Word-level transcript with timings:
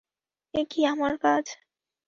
এ 0.53 0.61
কি 0.71 0.81
আমার 0.85 1.13
কাজ? 1.17 1.45